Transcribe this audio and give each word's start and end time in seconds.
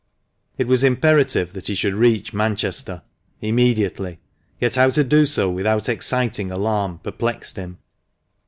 It 0.57 0.65
was 0.65 0.83
imperative 0.83 1.53
that 1.53 1.67
he 1.67 1.75
should 1.75 1.93
reach 1.93 2.33
Manchester 2.33 3.03
immediately, 3.39 4.19
yet 4.59 4.73
how 4.73 4.89
to 4.89 5.03
do 5.03 5.27
so 5.27 5.51
without 5.51 5.87
exciting 5.89 6.49
alarm 6.49 6.97
perplexed 7.03 7.55
him. 7.55 7.77